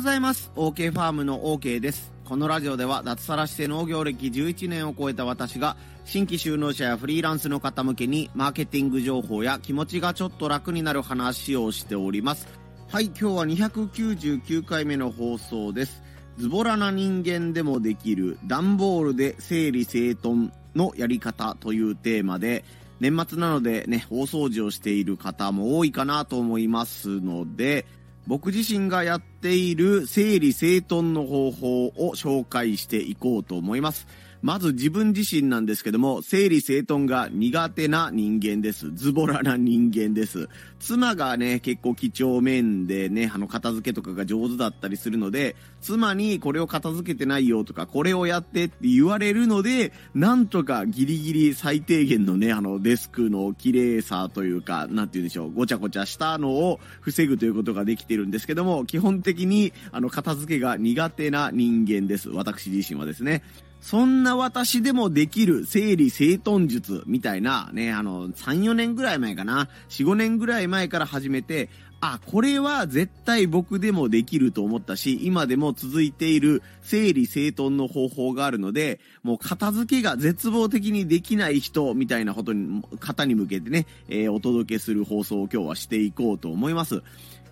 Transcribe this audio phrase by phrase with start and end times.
[0.00, 0.50] ございます。
[0.56, 2.10] OK ファームの OK です。
[2.24, 5.76] このラジオでは脱サラして農業歴11年を超えた私が
[6.06, 12.48] 新規就農者やフリーランスの方向けにマーケティング情報や気持ちがちょっと楽になる話をしております。
[12.88, 16.02] はい、今日は299回目の放送です。
[16.38, 22.64] ズボラな人間でもできる段ボールで整理整頓のやり方というテーマで
[23.00, 27.84] 年末なのでね、大掃除をしている方も多いかなと思いますので、
[28.26, 34.06] 僕自身がやっている整理整頓の方法を紹介していこうと思います。
[34.42, 38.90] まず自分自身なんですけども、整理整頓が苦手な人間です。
[38.94, 40.48] ズボラな人間です。
[40.78, 62.30] 妻がね、結構几帳面でね、あの、片付けとかが上手だったりするので、妻にこれを片付けてないよとか、これをやってって言われるので、なんとかギリギリ最低限のね、あの、デスクの綺麗さというか、なんて言うんでしょう、ごちゃごちゃしたのを防ぐということができてるんですけども、基本的に、あの、片付けが苦手な人間です。
[62.30, 63.42] 私自身はですね。
[63.80, 71.70] そんな私でもできる整理整頓術みたいなね、あの、3、4年ぐらい前かな、4、5年ぐらい前から始めて、
[72.02, 87.02] あ、これは絶対僕でもできると思ったし、今でも続いている整理整頓の方法があるので、もう片付けが絶望的にできない人みたいなことに、方に向けてね、えー、お届けする放送を今日はしていこうと思います。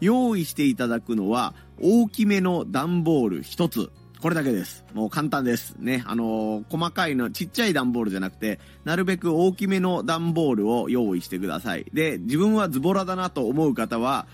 [0.00, 3.90] 用意していただくのは、大きめの段ボール一つ。
[4.20, 4.84] これだけです。
[4.94, 5.76] もう簡単です。
[5.78, 6.02] ね。
[6.06, 11.86] あのー、細かいの、ちっちゃい段ボールじゃなくて、なるべく大きめの段ボールを用意してください。
[11.92, 14.26] で、自分はズボラだなと思う方は、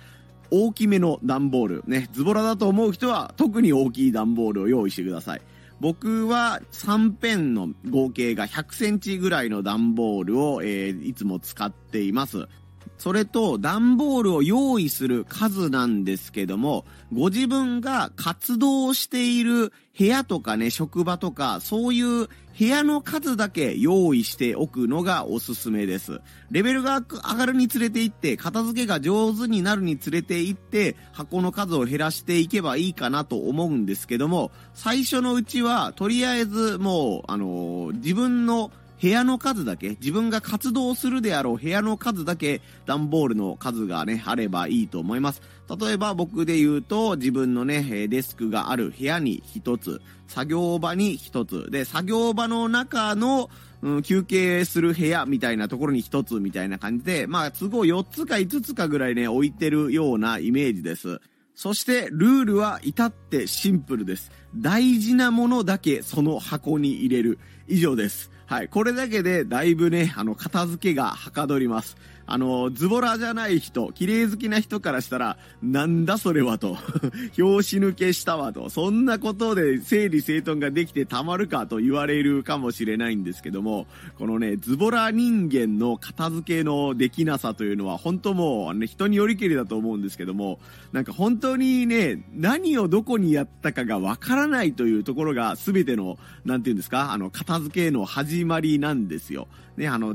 [0.51, 5.43] 大きめの段ボール、ね、ズボラだと思う人は特に大きい段ボールを用意してください。
[5.81, 12.49] 僕は3ペンの合計が100センチぐらいの段ボールを、えー、いつも使っています。
[12.99, 26.21] それと段ボールを用意する数なんですけども、ご自分が活動している部屋とかね、職場とか、そういう部屋の数だけ用意しておくのがおすすめです。
[26.51, 38.71] レベルが上がるにつれていって、片付けが上手になるにつれていって、箱の数を減らしていけばいいかなと思うんですけども、最初のうちは、とりあえずもう、あのー、自分の
[39.05, 45.43] 部屋の数だけ、自分が活動するであろう部屋の数だけ、段ボールの数がね、あればいいと思います。
[45.79, 53.51] 例えば僕で言うと、自分のね、デスクがある部屋に一つ、作業場に一つ、で、作業場の中の、
[53.83, 61.21] うん、休憩する部屋みたいなところに一つみたいな感じで、まあ、都合4つか5つかぐらいね、置いてるようなイメージです。
[61.55, 64.33] そして、ルールは至ってシンプルです。
[64.57, 67.39] 大事なものだけその箱に入れる。
[67.69, 68.31] 以上です。
[68.47, 68.69] はい。
[68.69, 71.97] これだけでだいぶね、あの、片付けがはかどります。
[72.27, 76.79] あの、ズボラじゃない人、綺麗好きな人からしたら、なんだそれはと、
[77.39, 83.87] 表紙抜けしたわと、そんなことで整理整頓ができてたまるかと言われるかもしれないんですけども、
[84.19, 90.59] このね、ズボラ人間の片付けのできなさというのは、本当もう、ね、人によりけりだと思うんですけども、
[90.93, 99.47] なんか本当にね、何をどこにやったかがわからないというところが、全ての、なんていうんですか、あの、片付けの始始まりなんですよ。
[99.77, 100.15] ね、あの、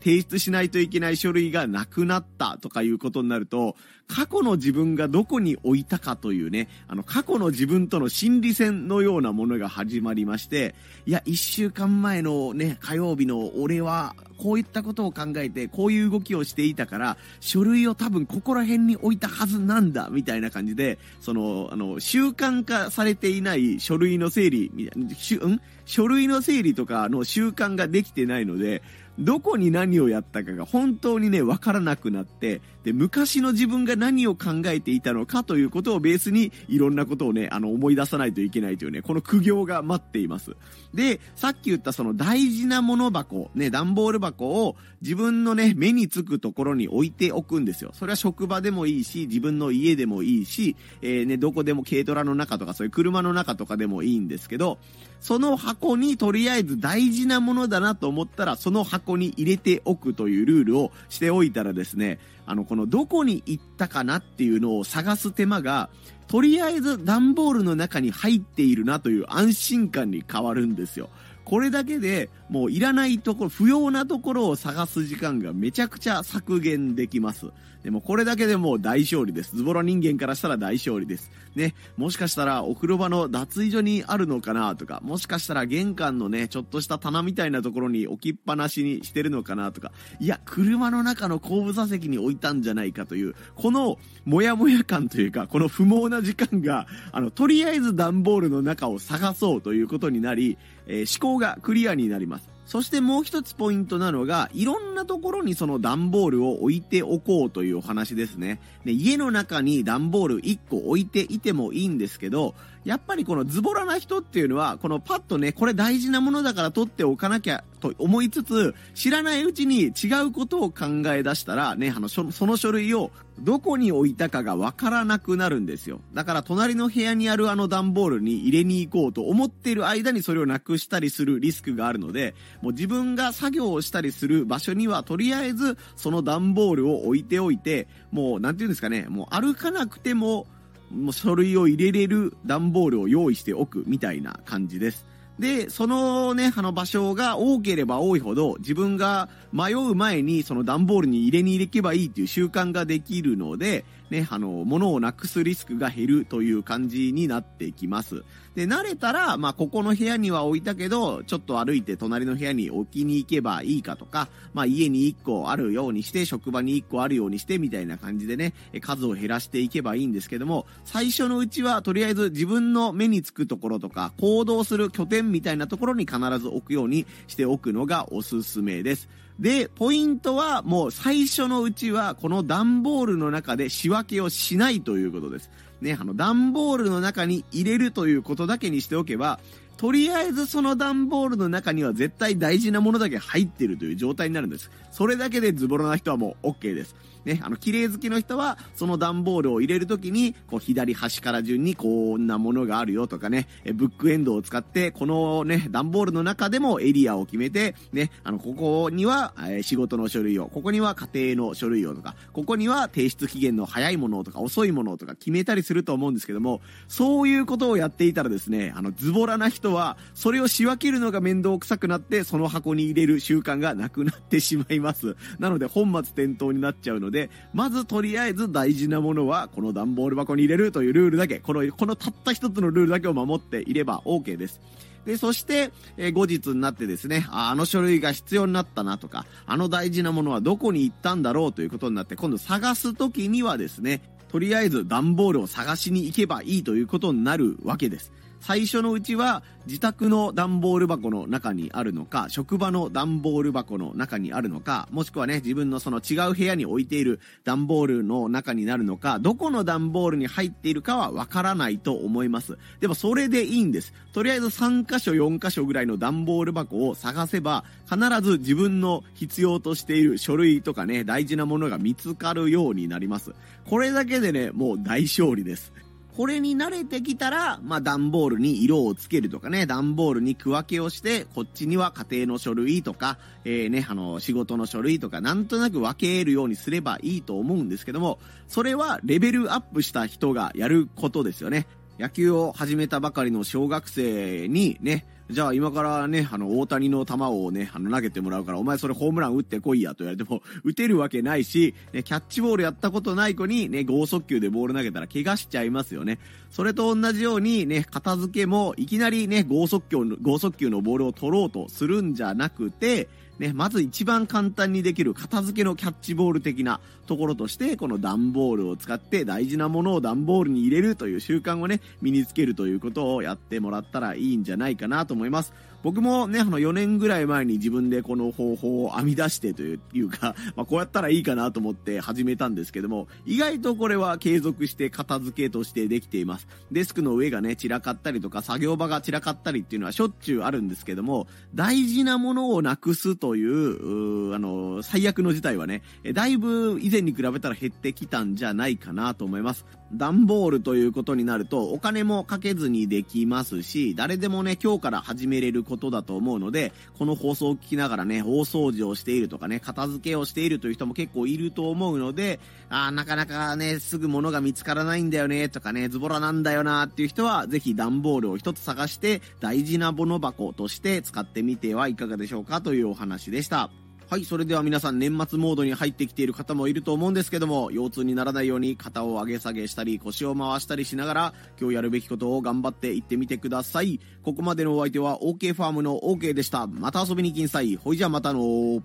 [0.00, 3.76] 提出しないといけない書類がなくなったとかいうことになると、
[4.08, 10.74] 過去の自分がどこに置いたかというね、あの、過去の自分との心理戦のようなものが始まりまして、
[11.06, 25.60] いや、一週間前のね、火曜日の俺は、こういったことを考えて、こういう動きをしていたから、書類を多分ここら辺に置いたはずなんだ、みたいな感じで、その、あの、習慣化されていない書類の整理、みたいな、しん？
[25.86, 28.82] 書類の整理とかの習慣ができてないので、
[29.18, 40.56] どこに何をやったかが本当にね、わからなくなって、で、昔の自分が何を考えていたのかということをベースに、いろんなことをね、あの、思い出さないといけないというね、この苦行が待っています。
[40.94, 47.90] で、さっき言ったその大事なもの箱、ね、段ボール箱を自分のね、目につくところに置いておくんですよ。
[47.94, 54.78] それは職場でもいいし、自分の家でもいいし、えー、ね、どこでも軽トラの中とか、そういう車の中とかでもいいんですけど、
[55.20, 65.90] その箱にとりあえず大事なものだなと思ったら、その箱に入れておくというルールをしておいたらですね、あの、このどこに行ったかなっていうのを探す手間が、
[66.28, 71.08] とりあえず段ボールの中に入っているなという安心感に変わるんですよ。
[71.48, 77.46] これだけでもういらないところ、不要なところを探す時間がめちゃくちゃ削減できます。
[77.82, 79.56] でもこれだけでもう大勝利です。
[79.56, 81.30] ズボラ人間からしたら大勝利です。
[81.54, 100.58] ね、もしかしたらお風呂場の脱衣所にあるのかなとか、もしかしたら玄関のね、ちょっとした棚みたいなところに置きっぱなしにしてるのかなとか、いや、車の中の後部座席に置いたんじゃないかという、このモヤモヤ感というか、この不毛な時間が、あの、とりあえず段ボールの中を探そうということになり、
[100.88, 102.48] えー、思考がクリアになります。
[102.66, 108.60] そしてもう一つポイントなのが、いろんなところにその段ボールを置いておこうというお話ですね。
[108.84, 123.10] で家の中に段ボール1個置いていてもいいんですけど、やっぱりこのズボラな人っていうのは、このパッとね、これ大事なものだから取っておかなきゃと思いつつ、知らないうちに違うことを考え出したら、ね、あの、その書類を
[123.40, 126.00] どこに置いたかがわからなくなるんですよ。
[126.12, 140.46] だから隣の部屋にあるあの段ボールに入れに行こうと思っている間にそれをなくしたりするリスクがあるので、もう自分が作業をしたりする場所にはとりあえずその段ボールを置いておいて、もうなんて言うんですかね、もう歩かなくても
[140.90, 145.06] もう書類を入れれる段ボールを用意しておくみたいな感じです。
[145.38, 158.24] で、そのね、あの場所が多ければ多いほど、自分が迷う前にその段ボールに入れに入れけばいいっていう習慣ができるので、ね、あの、物をなくすリスクが減るという感じになってきます。
[158.54, 179.08] で、慣れたら、まあ、ここの部屋には置いたけど、ちょっと歩いて隣の部屋に置きに行けばいいかとか、まあ、家に1個あるようにして、職場に1個あるようにして、みたいな感じでね、数を減らしていけばいいんですけども、最初のうちは、とりあえず自分の目につくところとか、行動する拠点みたいなところに必ず置くようにしておくのがおすすめです。
[179.38, 185.50] で、ポイントはもう最初のうちはこの段ボールの中で仕分けをしないということです。
[185.80, 189.38] ね、あの段ボールの中に入れるということだけにしておけば、
[189.78, 194.70] とりあえずその段ボールの中には絶対大事なものだけ入ってるという状態になるんです。
[194.90, 196.96] それだけでズボラな人はもう OK です。
[197.24, 225.16] ね、あの、綺麗好きの人は、その段ボールを入れるときに、こう、左端から順にこんなものがあるよとかね、えブックエンドを使って、このね、段ボールの中でもエリアを決めて、ね、あの、ここには、え仕事の書類を、ここには家庭の書類をとか、ここには提出期限の早いものとか遅いものとか決めたりすると思うんですけども、そういうことをやっていたらですね、あの、ズボラな人は、それを仕分けるのが面倒くさくなって、その箱に入れる習慣がなくなってしまいます。
[225.38, 234.60] なので、本末転倒になっちゃうので、まずとりあえず大事なものはこの段ボール箱に入れるというルールだけ、この、このたった一つのルールだけを守っていれば OK です。
[235.08, 248.12] で、そして、えー、後日になってですねあ、あの書類が必要になったなとか、あの大事なものはどこに行ったんだろうということになって、今度探す時にはですね、とりあえず段ボールを探しに行けばいいということになるわけです。
[248.40, 262.56] 最初のうちは自宅の段ボール箱の中にあるのか、職場の段ボール箱の中にあるのか、もしくはね、自分のその違う部屋に置いている段ボールの中になるのか、どこの段ボールに入っているかはわからないと思います。
[262.80, 263.92] でもそれでいいんです。
[264.14, 273.34] とりあえず3箇所4箇所ぐらいの段ボール箱を探せば、必ず自分の必要としている書類とかね、大事なものが見つかるようになります。
[273.66, 275.72] これだけでね、もう大勝利です。
[276.18, 288.18] これに慣れてきたら、まあ、段ボールに色をつけるとかね、段ボールに区分けをして、こっちには家庭の書類とか、えー、ね、あの、仕事の書類とか、なんとなく分けるようにすればいいと思うんですけども、
[288.48, 291.68] それはレベルアップした人がやることですよね。
[291.98, 306.18] 野球を始めたばかりの小学生にね、じゃあ今からね、あの、大谷の球をね、あの、投げてもらうから、お前それホームラン打ってこいやと言われても、打てるわけないし、ね、キャッチボールやったことない子にね、剛速球でボール投げたら怪我しちゃいますよね。
[306.50, 325.52] それと同じようにね、片付けも、いきなりね、剛速球の、剛速球のボールを取ろうとするんじゃなくて、ね、まず一番簡単にできる片付けのキャッチボール的なところとして、この段ボールを使って大事なものを段ボールに入れるという習慣をね、身につけるということをやってもらったらいいんじゃないかなと思います。
[325.82, 336.48] 僕もね、あの4年ぐらい前に自分でこの方法を編み出してというか、 まあ、こうやったらいいかなと思って始めたんですけども、意外とこれは継続して片付けとしてできています。
[336.72, 345.82] デスクの上がね、散らかったりとか、作業場が散らかったりっていうのはしょっちゅうあるんですけども、大事なものをなくすという、うあの、最悪の事態はね、
[346.12, 349.64] だいぶ以前に比べたら減ってきたんじゃないかなと思います。
[349.92, 373.70] 段ボールということになると、お金もかけずにできますし、誰でもね、今日から始めれることだと思うので、この放送を聞きながらね、大掃除をしているとかね、片付けをしているという人も結構いると思うので、あなかなかね、すぐ物が見つからないんだよね、とかね、ズボラなんだよなっていう人は、ぜひ段ボールを一つ探して、大事な物箱として使ってみてはいかがでしょうかというお話でした。
[374.10, 384.00] はい、それでは皆さん年末モードに入ってきている方もいると思うんですけども、腰痛にならないように肩を上げ下げしたり腰を回したりしながら、今日やるべきことを頑張っていってみてください。
[384.22, 386.66] ここまでのお相手は OK ファームの OK でした。
[386.66, 387.76] また遊びに来んさい。
[387.76, 388.82] ほいじゃまたの